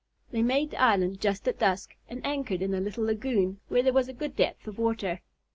They 0.31 0.41
made 0.41 0.71
the 0.71 0.81
island 0.81 1.21
just 1.21 1.47
at 1.47 1.59
dusk, 1.59 1.95
and 2.09 2.25
anchored 2.25 2.63
in 2.63 2.73
a 2.73 2.81
little 2.81 3.03
lagoon, 3.05 3.59
where 3.67 3.83
there 3.83 3.93
was 3.93 4.07
a 4.07 4.13
good 4.13 4.35
depth 4.35 4.65
of 4.65 4.79
water. 4.79 5.21